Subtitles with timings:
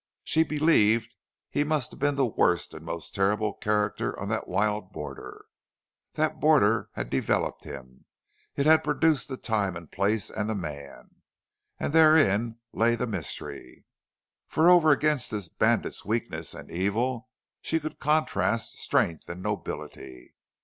[0.23, 1.15] She believed
[1.47, 5.45] he must have been the worst and most terrible character on that wild border.
[6.13, 8.05] That border had developed him.
[8.55, 11.21] It had produced the time and the place and the man.
[11.79, 13.85] And therein lay the mystery.
[14.47, 17.29] For over against this bandit's weakness and evil
[17.61, 20.33] she could contrast strength and nobility.